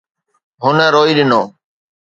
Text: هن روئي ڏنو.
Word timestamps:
هن 0.63 0.77
روئي 0.95 1.13
ڏنو. 1.17 1.41